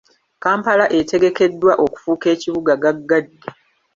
[0.43, 3.39] Kampala etegekeddwa okufuuka ekibuga gaggadde.